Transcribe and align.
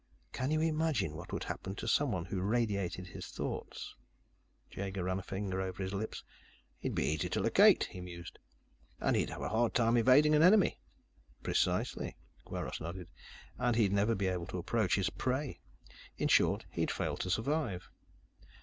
"Can 0.33 0.49
you 0.49 0.61
imagine 0.61 1.15
what 1.15 1.31
would 1.31 1.43
happen 1.43 1.75
to 1.75 1.87
someone 1.87 2.25
who 2.25 2.41
radiated 2.41 3.05
his 3.09 3.27
thoughts?" 3.27 3.93
Jaeger 4.71 5.03
ran 5.03 5.19
a 5.19 5.21
finger 5.21 5.61
over 5.61 5.83
his 5.83 5.93
lips. 5.93 6.23
"He'd 6.79 6.95
be 6.95 7.05
easy 7.05 7.29
to 7.29 7.39
locate," 7.39 7.83
he 7.83 8.01
mused. 8.01 8.39
"And 8.99 9.15
he'd 9.15 9.29
have 9.29 9.43
a 9.43 9.49
hard 9.49 9.75
time 9.75 9.97
evading 9.97 10.33
an 10.33 10.41
enemy." 10.41 10.79
"Precisely." 11.43 12.15
Kweiros 12.45 12.81
nodded. 12.81 13.09
"And 13.59 13.75
he'd 13.75 13.93
never 13.93 14.15
be 14.15 14.25
able 14.25 14.47
to 14.47 14.57
approach 14.57 14.95
his 14.95 15.11
prey. 15.11 15.59
In 16.17 16.29
short, 16.29 16.65
he'd 16.71 16.89
fail 16.89 17.15
to 17.17 17.29
survive. 17.29 17.87